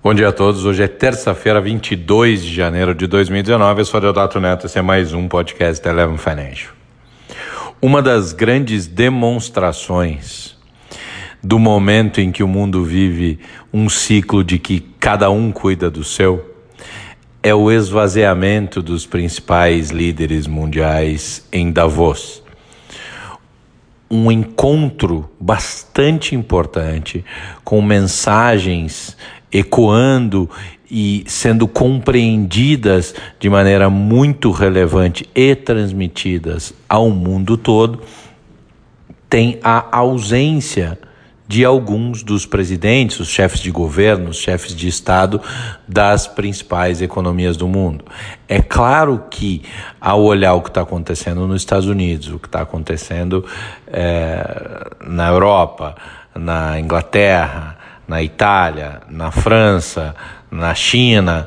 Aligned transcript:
Bom 0.00 0.14
dia 0.14 0.28
a 0.28 0.32
todos. 0.32 0.64
Hoje 0.64 0.84
é 0.84 0.86
terça-feira, 0.86 1.60
22 1.60 2.44
de 2.44 2.54
janeiro 2.54 2.94
de 2.94 3.08
2019. 3.08 3.80
Eu 3.80 3.84
sou 3.84 4.00
Deodato 4.00 4.38
Neto. 4.38 4.66
Esse 4.66 4.78
é 4.78 4.82
mais 4.82 5.12
um 5.12 5.26
podcast 5.26 5.82
da 5.82 5.90
Eleven 5.90 6.16
Financial. 6.16 6.72
Uma 7.82 8.00
das 8.00 8.32
grandes 8.32 8.86
demonstrações 8.86 10.56
do 11.42 11.58
momento 11.58 12.20
em 12.20 12.30
que 12.30 12.44
o 12.44 12.48
mundo 12.48 12.84
vive 12.84 13.40
um 13.72 13.88
ciclo 13.88 14.44
de 14.44 14.56
que 14.56 14.78
cada 15.00 15.30
um 15.30 15.50
cuida 15.50 15.90
do 15.90 16.04
seu 16.04 16.48
é 17.42 17.52
o 17.52 17.68
esvaziamento 17.68 18.80
dos 18.80 19.04
principais 19.04 19.90
líderes 19.90 20.46
mundiais 20.46 21.44
em 21.52 21.72
Davos. 21.72 22.40
Um 24.08 24.30
encontro 24.30 25.28
bastante 25.40 26.36
importante 26.36 27.24
com 27.64 27.82
mensagens 27.82 29.16
ecoando 29.52 30.48
e 30.90 31.24
sendo 31.26 31.68
compreendidas 31.68 33.14
de 33.38 33.50
maneira 33.50 33.90
muito 33.90 34.50
relevante 34.50 35.28
e 35.34 35.54
transmitidas 35.54 36.72
ao 36.88 37.10
mundo 37.10 37.56
todo, 37.56 38.00
tem 39.28 39.58
a 39.62 39.96
ausência 39.96 40.98
de 41.48 41.64
alguns 41.64 42.22
dos 42.22 42.44
presidentes, 42.44 43.18
os 43.20 43.28
chefes 43.28 43.60
de 43.60 43.70
governo, 43.70 44.28
os 44.28 44.36
chefes 44.36 44.76
de 44.76 44.86
Estado 44.86 45.40
das 45.88 46.26
principais 46.26 47.00
economias 47.00 47.56
do 47.56 47.66
mundo. 47.66 48.04
É 48.46 48.60
claro 48.60 49.24
que, 49.30 49.62
ao 49.98 50.22
olhar 50.22 50.52
o 50.52 50.60
que 50.60 50.68
está 50.68 50.82
acontecendo 50.82 51.46
nos 51.46 51.62
Estados 51.62 51.86
Unidos, 51.86 52.28
o 52.30 52.38
que 52.38 52.48
está 52.48 52.60
acontecendo 52.60 53.46
é, 53.86 54.90
na 55.06 55.28
Europa, 55.28 55.96
na 56.34 56.78
Inglaterra, 56.78 57.77
na 58.08 58.22
Itália, 58.22 59.02
na 59.10 59.30
França, 59.30 60.16
na 60.50 60.74
China, 60.74 61.46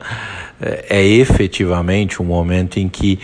é, 0.61 0.99
é 0.99 1.03
efetivamente 1.03 2.21
um 2.21 2.25
momento 2.25 2.77
em 2.77 2.87
que 2.87 3.19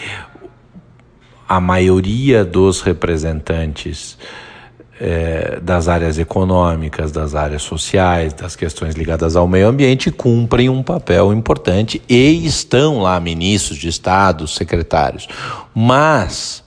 a 1.48 1.62
maioria 1.62 2.44
dos 2.44 2.82
representantes 2.82 4.18
é, 5.00 5.60
das 5.62 5.88
áreas 5.88 6.18
econômicas, 6.18 7.12
das 7.12 7.36
áreas 7.36 7.62
sociais, 7.62 8.34
das 8.34 8.56
questões 8.56 8.96
ligadas 8.96 9.36
ao 9.36 9.48
meio 9.48 9.68
ambiente 9.68 10.12
cumprem 10.12 10.68
um 10.70 10.82
papel 10.82 11.32
importante 11.32 12.02
e 12.10 12.46
estão 12.46 13.00
lá 13.00 13.20
ministros 13.20 13.78
de 13.78 13.88
Estado, 13.88 14.48
secretários. 14.48 15.28
Mas, 15.74 16.64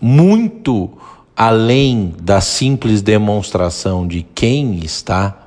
muito 0.00 0.90
além 1.36 2.14
da 2.20 2.40
simples 2.40 3.02
demonstração 3.02 4.06
de 4.06 4.24
quem 4.34 4.78
está 4.78 5.43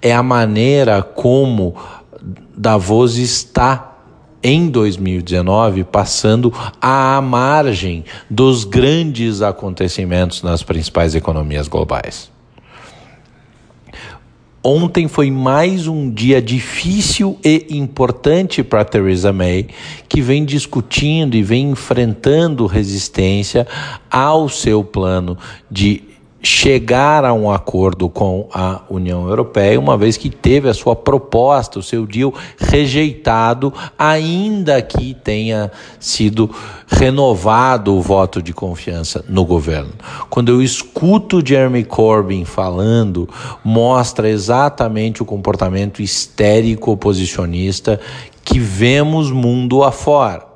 é 0.00 0.12
a 0.12 0.22
maneira 0.22 1.02
como 1.02 1.74
Davos 2.56 3.16
está 3.16 3.94
em 4.42 4.68
2019 4.68 5.84
passando 5.84 6.52
à 6.80 7.18
margem 7.20 8.04
dos 8.28 8.64
grandes 8.64 9.40
acontecimentos 9.40 10.42
nas 10.42 10.62
principais 10.62 11.14
economias 11.14 11.66
globais. 11.66 12.30
Ontem 14.66 15.08
foi 15.08 15.30
mais 15.30 15.86
um 15.86 16.10
dia 16.10 16.40
difícil 16.40 17.38
e 17.44 17.66
importante 17.70 18.62
para 18.62 18.82
Theresa 18.82 19.30
May, 19.30 19.68
que 20.08 20.22
vem 20.22 20.42
discutindo 20.42 21.36
e 21.36 21.42
vem 21.42 21.70
enfrentando 21.72 22.64
resistência 22.64 23.66
ao 24.10 24.48
seu 24.48 24.82
plano 24.82 25.36
de 25.70 26.02
chegar 26.44 27.24
a 27.24 27.32
um 27.32 27.50
acordo 27.50 28.08
com 28.08 28.46
a 28.52 28.82
União 28.90 29.26
Europeia, 29.26 29.80
uma 29.80 29.96
vez 29.96 30.18
que 30.18 30.28
teve 30.28 30.68
a 30.68 30.74
sua 30.74 30.94
proposta, 30.94 31.78
o 31.78 31.82
seu 31.82 32.06
deal 32.06 32.34
rejeitado, 32.58 33.72
ainda 33.98 34.80
que 34.82 35.14
tenha 35.14 35.72
sido 35.98 36.50
renovado 36.86 37.94
o 37.94 38.02
voto 38.02 38.42
de 38.42 38.52
confiança 38.52 39.24
no 39.26 39.44
governo. 39.44 39.92
Quando 40.28 40.50
eu 40.50 40.62
escuto 40.62 41.42
Jeremy 41.44 41.82
Corbyn 41.82 42.44
falando, 42.44 43.26
mostra 43.64 44.28
exatamente 44.28 45.22
o 45.22 45.26
comportamento 45.26 46.02
histérico 46.02 46.92
oposicionista 46.92 47.98
que 48.44 48.58
vemos 48.58 49.30
mundo 49.30 49.82
afora. 49.82 50.53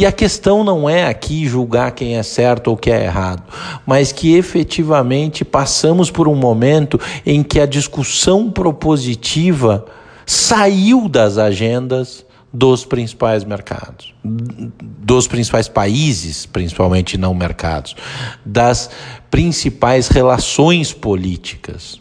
E 0.00 0.06
a 0.06 0.10
questão 0.10 0.64
não 0.64 0.88
é 0.88 1.04
aqui 1.04 1.46
julgar 1.46 1.90
quem 1.90 2.16
é 2.16 2.22
certo 2.22 2.68
ou 2.68 2.76
quem 2.78 2.90
é 2.90 3.04
errado, 3.04 3.42
mas 3.84 4.12
que 4.12 4.34
efetivamente 4.34 5.44
passamos 5.44 6.10
por 6.10 6.26
um 6.26 6.34
momento 6.34 6.98
em 7.26 7.42
que 7.42 7.60
a 7.60 7.66
discussão 7.66 8.50
propositiva 8.50 9.84
saiu 10.24 11.06
das 11.06 11.36
agendas 11.36 12.24
dos 12.50 12.82
principais 12.82 13.44
mercados, 13.44 14.14
dos 14.24 15.26
principais 15.26 15.68
países, 15.68 16.46
principalmente 16.46 17.18
não 17.18 17.34
mercados, 17.34 17.94
das 18.42 18.88
principais 19.30 20.08
relações 20.08 20.94
políticas. 20.94 22.00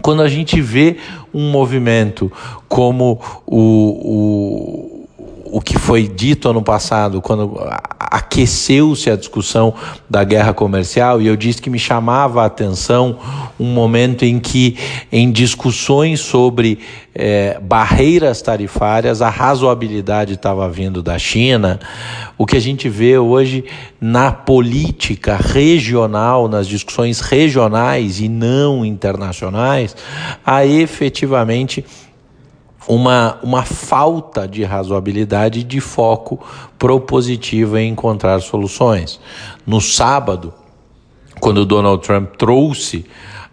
Quando 0.00 0.22
a 0.22 0.28
gente 0.28 0.60
vê 0.60 0.98
um 1.34 1.50
movimento 1.50 2.30
como 2.68 3.20
o, 3.44 4.92
o 4.92 4.93
o 5.54 5.60
que 5.60 5.78
foi 5.78 6.08
dito 6.08 6.48
ano 6.48 6.60
passado, 6.60 7.22
quando 7.22 7.56
aqueceu-se 8.00 9.08
a 9.08 9.14
discussão 9.14 9.72
da 10.10 10.24
guerra 10.24 10.52
comercial, 10.52 11.22
e 11.22 11.28
eu 11.28 11.36
disse 11.36 11.62
que 11.62 11.70
me 11.70 11.78
chamava 11.78 12.42
a 12.42 12.46
atenção 12.46 13.16
um 13.58 13.72
momento 13.72 14.24
em 14.24 14.40
que, 14.40 14.76
em 15.12 15.30
discussões 15.30 16.18
sobre 16.18 16.80
é, 17.14 17.60
barreiras 17.60 18.42
tarifárias, 18.42 19.22
a 19.22 19.30
razoabilidade 19.30 20.34
estava 20.34 20.68
vindo 20.68 21.00
da 21.00 21.20
China. 21.20 21.78
O 22.36 22.44
que 22.44 22.56
a 22.56 22.60
gente 22.60 22.88
vê 22.88 23.16
hoje 23.16 23.64
na 24.00 24.32
política 24.32 25.36
regional, 25.36 26.48
nas 26.48 26.66
discussões 26.66 27.20
regionais 27.20 28.18
e 28.18 28.28
não 28.28 28.84
internacionais, 28.84 29.94
há 30.44 30.66
efetivamente 30.66 31.84
uma, 32.86 33.38
uma 33.42 33.62
falta 33.62 34.46
de 34.46 34.64
razoabilidade 34.64 35.60
e 35.60 35.64
de 35.64 35.80
foco 35.80 36.44
propositivo 36.78 37.78
em 37.78 37.90
encontrar 37.90 38.40
soluções. 38.40 39.20
No 39.66 39.80
sábado, 39.80 40.52
quando 41.40 41.64
Donald 41.64 42.02
Trump 42.02 42.36
trouxe 42.36 43.04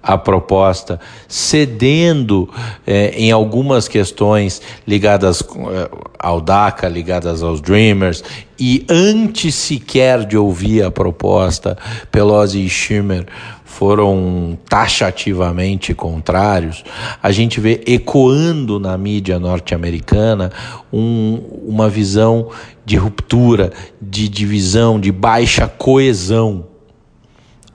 a 0.03 0.17
proposta, 0.17 0.99
cedendo 1.27 2.49
eh, 2.87 3.13
em 3.15 3.31
algumas 3.31 3.87
questões 3.87 4.61
ligadas 4.87 5.41
eh, 5.41 5.89
ao 6.17 6.41
DACA, 6.41 6.87
ligadas 6.87 7.43
aos 7.43 7.61
Dreamers, 7.61 8.23
e 8.57 8.85
antes 8.89 9.53
sequer 9.53 10.25
de 10.25 10.35
ouvir 10.35 10.83
a 10.83 10.91
proposta, 10.91 11.77
Pelosi 12.11 12.65
e 12.65 12.69
Schumer 12.69 13.27
foram 13.71 14.59
taxativamente 14.69 15.93
contrários, 15.93 16.83
a 17.23 17.31
gente 17.31 17.59
vê 17.59 17.81
ecoando 17.87 18.79
na 18.79 18.97
mídia 18.97 19.39
norte-americana 19.39 20.51
um, 20.91 21.41
uma 21.65 21.89
visão 21.89 22.49
de 22.85 22.97
ruptura, 22.97 23.71
de 23.99 24.27
divisão, 24.27 24.99
de 24.99 25.11
baixa 25.11 25.67
coesão. 25.67 26.65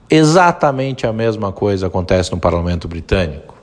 Exatamente 0.09 1.07
a 1.07 1.11
mesma 1.11 1.51
coisa 1.51 1.87
acontece 1.87 2.31
no 2.31 2.37
parlamento 2.37 2.87
britânico. 2.87 3.56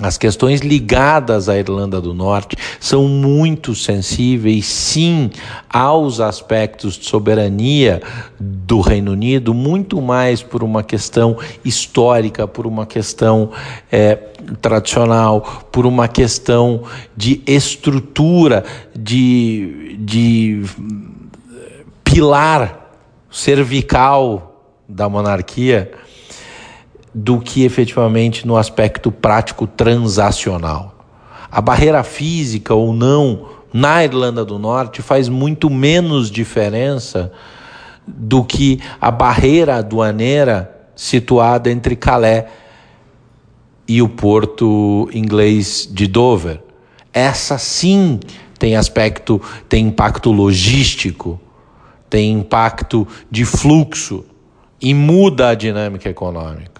As 0.00 0.16
questões 0.16 0.60
ligadas 0.60 1.48
à 1.48 1.58
Irlanda 1.58 2.00
do 2.00 2.14
Norte 2.14 2.56
são 2.78 3.08
muito 3.08 3.74
sensíveis, 3.74 4.66
sim, 4.66 5.30
aos 5.68 6.20
aspectos 6.20 6.96
de 6.96 7.06
soberania 7.06 8.00
do 8.38 8.80
Reino 8.80 9.12
Unido, 9.12 9.52
muito 9.52 10.00
mais 10.00 10.42
por 10.42 10.62
uma 10.62 10.84
questão 10.84 11.36
histórica, 11.64 12.46
por 12.46 12.66
uma 12.66 12.86
questão 12.86 13.50
é, 13.90 14.14
tradicional, 14.60 15.66
por 15.72 15.84
uma 15.84 16.06
questão 16.06 16.84
de 17.16 17.42
estrutura, 17.44 18.64
de, 18.94 19.96
de 19.98 20.62
pilar 22.04 22.92
cervical 23.30 24.62
da 24.88 25.08
monarquia 25.08 25.90
do 27.20 27.40
que 27.40 27.64
efetivamente 27.64 28.46
no 28.46 28.56
aspecto 28.56 29.10
prático 29.10 29.66
transacional. 29.66 30.94
A 31.50 31.60
barreira 31.60 32.04
física 32.04 32.72
ou 32.74 32.92
não 32.92 33.48
na 33.72 34.04
Irlanda 34.04 34.44
do 34.44 34.56
Norte 34.56 35.02
faz 35.02 35.28
muito 35.28 35.68
menos 35.68 36.30
diferença 36.30 37.32
do 38.06 38.44
que 38.44 38.80
a 39.00 39.10
barreira 39.10 39.78
aduaneira 39.78 40.72
situada 40.94 41.68
entre 41.72 41.96
Calais 41.96 42.44
e 43.88 44.00
o 44.00 44.08
porto 44.08 45.10
inglês 45.12 45.88
de 45.90 46.06
Dover. 46.06 46.60
Essa 47.12 47.58
sim 47.58 48.20
tem 48.60 48.76
aspecto, 48.76 49.42
tem 49.68 49.88
impacto 49.88 50.30
logístico, 50.30 51.40
tem 52.08 52.30
impacto 52.30 53.08
de 53.28 53.44
fluxo 53.44 54.24
e 54.80 54.94
muda 54.94 55.48
a 55.48 55.54
dinâmica 55.56 56.08
econômica. 56.08 56.77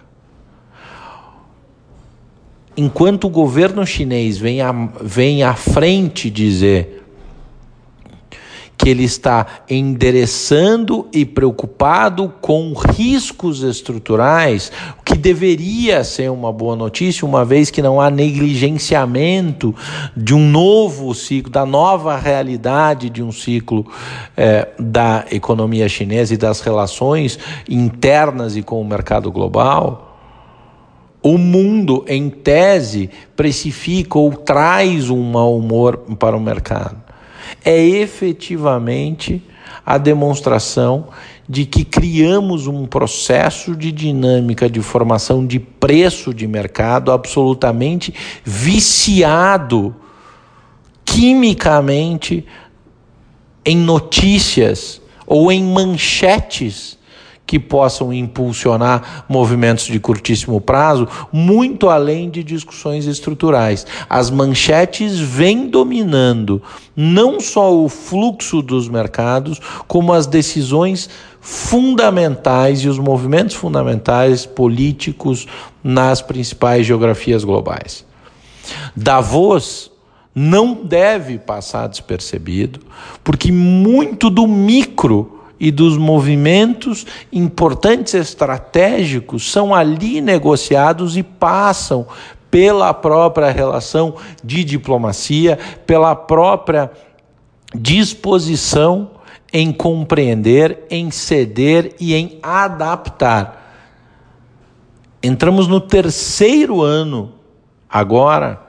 Enquanto 2.78 3.25
o 3.25 3.28
governo 3.28 3.84
chinês 3.84 4.38
vem, 4.38 4.60
a, 4.60 4.72
vem 5.02 5.42
à 5.42 5.52
frente 5.52 6.30
dizer 6.30 7.04
que 8.78 8.88
ele 8.88 9.02
está 9.02 9.44
endereçando 9.69 11.08
e 11.12 11.25
preocupado 11.25 12.32
com 12.40 12.72
riscos 12.72 13.64
estruturais, 13.64 14.70
o 15.00 15.02
que 15.02 15.16
deveria 15.16 16.04
ser 16.04 16.30
uma 16.30 16.52
boa 16.52 16.76
notícia, 16.76 17.26
uma 17.26 17.44
vez 17.44 17.69
que 17.69 17.82
não 17.82 18.00
há 18.00 18.08
negligenciamento 18.08 19.75
de 20.16 20.32
um 20.32 20.48
novo 20.48 21.12
ciclo, 21.12 21.50
da 21.50 21.66
nova 21.66 22.16
realidade 22.16 23.10
de 23.10 23.20
um 23.20 23.32
ciclo 23.32 23.84
é, 24.36 24.69
da 24.78 25.25
economia 25.32 25.88
chinesa 25.88 26.34
e 26.34 26.36
das 26.36 26.60
relações 26.60 27.36
internas 27.69 28.56
e 28.56 28.62
com 28.62 28.80
o 28.80 28.84
mercado 28.84 29.32
global. 29.32 30.07
O 31.22 31.36
mundo, 31.36 32.04
em 32.06 32.30
tese, 32.30 33.10
precifica 33.34 34.18
ou 34.18 34.32
traz 34.32 35.10
um 35.10 35.22
mau 35.22 35.56
humor 35.56 35.98
para 36.18 36.36
o 36.36 36.40
mercado. 36.40 36.96
É 37.64 37.78
efetivamente 37.80 39.42
a 39.84 39.98
demonstração 39.98 41.08
de 41.48 41.64
que 41.64 41.82
criamos 41.84 42.66
um 42.66 42.84
processo 42.84 43.74
de 43.74 43.90
dinâmica 43.90 44.68
de 44.68 44.80
formação 44.82 45.46
de 45.46 45.58
preço 45.58 46.34
de 46.34 46.46
mercado 46.46 47.10
absolutamente 47.10 48.14
viciado 48.44 49.96
quimicamente 51.06 52.44
em 53.64 53.76
notícias 53.76 55.00
ou 55.26 55.50
em 55.50 55.64
manchetes 55.64 56.97
que 57.48 57.58
possam 57.58 58.12
impulsionar 58.12 59.24
movimentos 59.26 59.86
de 59.86 59.98
curtíssimo 59.98 60.60
prazo, 60.60 61.08
muito 61.32 61.88
além 61.88 62.28
de 62.28 62.44
discussões 62.44 63.06
estruturais. 63.06 63.86
As 64.06 64.28
manchetes 64.28 65.18
vêm 65.18 65.66
dominando 65.66 66.62
não 66.94 67.40
só 67.40 67.74
o 67.74 67.88
fluxo 67.88 68.60
dos 68.60 68.86
mercados, 68.86 69.58
como 69.86 70.12
as 70.12 70.26
decisões 70.26 71.08
fundamentais 71.40 72.80
e 72.80 72.88
os 72.88 72.98
movimentos 72.98 73.56
fundamentais 73.56 74.44
políticos 74.44 75.46
nas 75.82 76.20
principais 76.20 76.84
geografias 76.84 77.44
globais. 77.44 78.04
Davos 78.94 79.90
não 80.34 80.74
deve 80.74 81.38
passar 81.38 81.86
despercebido, 81.86 82.80
porque 83.24 83.50
muito 83.50 84.28
do 84.28 84.46
micro 84.46 85.38
e 85.58 85.70
dos 85.70 85.96
movimentos 85.96 87.06
importantes 87.32 88.14
estratégicos 88.14 89.50
são 89.50 89.75
ali 89.75 90.20
negociados 90.20 91.16
e 91.16 91.22
passam 91.22 92.06
pela 92.50 92.94
própria 92.94 93.50
relação 93.50 94.14
de 94.43 94.64
diplomacia, 94.64 95.58
pela 95.87 96.14
própria 96.14 96.90
disposição 97.75 99.10
em 99.52 99.72
compreender, 99.72 100.87
em 100.90 101.10
ceder 101.10 101.94
e 102.00 102.14
em 102.14 102.38
adaptar. 102.43 103.58
Entramos 105.22 105.66
no 105.66 105.81
terceiro 105.81 106.82
ano 106.82 107.32
agora 107.88 108.67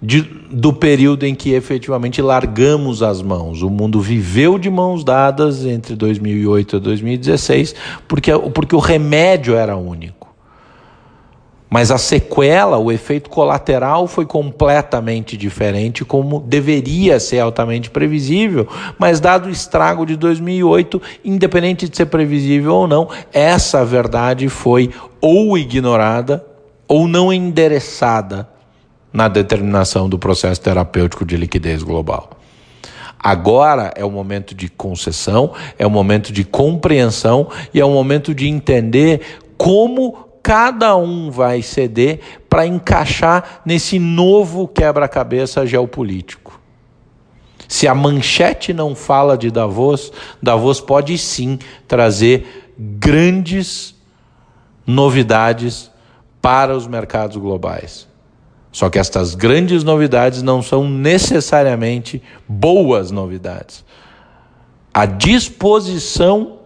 de, 0.00 0.22
do 0.22 0.72
período 0.72 1.26
em 1.26 1.34
que 1.34 1.52
efetivamente 1.52 2.22
largamos 2.22 3.02
as 3.02 3.20
mãos. 3.20 3.62
O 3.62 3.70
mundo 3.70 4.00
viveu 4.00 4.58
de 4.58 4.70
mãos 4.70 5.02
dadas 5.02 5.64
entre 5.64 5.96
2008 5.96 6.76
e 6.76 6.80
2016 6.80 7.74
porque, 8.06 8.32
porque 8.54 8.76
o 8.76 8.80
remédio 8.80 9.54
era 9.54 9.76
único. 9.76 10.28
Mas 11.70 11.90
a 11.90 11.98
sequela, 11.98 12.78
o 12.78 12.90
efeito 12.90 13.28
colateral 13.28 14.06
foi 14.06 14.24
completamente 14.24 15.36
diferente, 15.36 16.02
como 16.02 16.40
deveria 16.40 17.20
ser 17.20 17.40
altamente 17.40 17.90
previsível, 17.90 18.66
mas 18.98 19.20
dado 19.20 19.48
o 19.48 19.50
estrago 19.50 20.06
de 20.06 20.16
2008, 20.16 21.02
independente 21.22 21.86
de 21.86 21.94
ser 21.94 22.06
previsível 22.06 22.74
ou 22.74 22.88
não, 22.88 23.10
essa 23.34 23.84
verdade 23.84 24.48
foi 24.48 24.90
ou 25.20 25.58
ignorada 25.58 26.42
ou 26.86 27.06
não 27.06 27.30
endereçada 27.30 28.48
na 29.12 29.28
determinação 29.28 30.08
do 30.08 30.18
processo 30.18 30.60
terapêutico 30.60 31.24
de 31.24 31.36
liquidez 31.36 31.82
global. 31.82 32.30
Agora 33.18 33.92
é 33.96 34.04
o 34.04 34.10
momento 34.10 34.54
de 34.54 34.68
concessão, 34.68 35.52
é 35.78 35.86
o 35.86 35.90
momento 35.90 36.32
de 36.32 36.44
compreensão 36.44 37.48
e 37.74 37.80
é 37.80 37.84
o 37.84 37.90
momento 37.90 38.34
de 38.34 38.46
entender 38.46 39.38
como 39.56 40.28
cada 40.42 40.96
um 40.96 41.30
vai 41.30 41.60
ceder 41.60 42.20
para 42.48 42.66
encaixar 42.66 43.60
nesse 43.64 43.98
novo 43.98 44.68
quebra-cabeça 44.68 45.66
geopolítico. 45.66 46.58
Se 47.66 47.86
a 47.86 47.94
manchete 47.94 48.72
não 48.72 48.94
fala 48.94 49.36
de 49.36 49.50
Davos, 49.50 50.10
Davos 50.42 50.80
pode 50.80 51.18
sim 51.18 51.58
trazer 51.86 52.72
grandes 52.78 53.94
novidades 54.86 55.90
para 56.40 56.74
os 56.74 56.86
mercados 56.86 57.36
globais. 57.36 58.08
Só 58.70 58.90
que 58.90 58.98
estas 58.98 59.34
grandes 59.34 59.82
novidades 59.82 60.42
não 60.42 60.62
são 60.62 60.88
necessariamente 60.88 62.22
boas 62.46 63.10
novidades. 63.10 63.84
A 64.92 65.06
disposição 65.06 66.58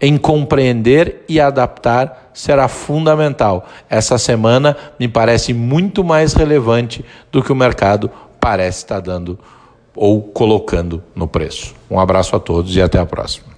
em 0.00 0.16
compreender 0.16 1.24
e 1.28 1.40
adaptar 1.40 2.30
será 2.34 2.68
fundamental. 2.68 3.66
Essa 3.88 4.18
semana 4.18 4.76
me 4.98 5.08
parece 5.08 5.54
muito 5.54 6.02
mais 6.02 6.34
relevante 6.34 7.04
do 7.30 7.42
que 7.42 7.52
o 7.52 7.56
mercado 7.56 8.10
parece 8.40 8.78
estar 8.78 9.00
dando 9.00 9.38
ou 9.94 10.20
colocando 10.20 11.02
no 11.14 11.28
preço. 11.28 11.74
Um 11.90 11.98
abraço 11.98 12.34
a 12.34 12.40
todos 12.40 12.74
e 12.76 12.82
até 12.82 12.98
a 12.98 13.06
próxima. 13.06 13.53